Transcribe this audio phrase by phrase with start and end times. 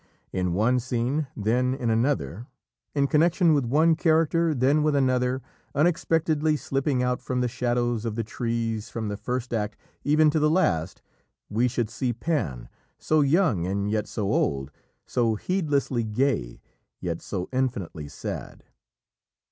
[0.33, 2.47] In one scene, then in another,
[2.95, 5.43] in connection with one character, then with another,
[5.75, 10.39] unexpectedly slipping out from the shadows of the trees from the first act even to
[10.39, 11.03] the last,
[11.51, 12.67] we should see Pan
[12.97, 14.71] so young and yet so old,
[15.05, 16.61] so heedlessly gay,
[16.99, 18.63] yet so infinitely sad.